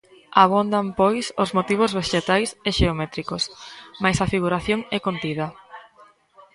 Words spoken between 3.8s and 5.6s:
mais a figuración é contida.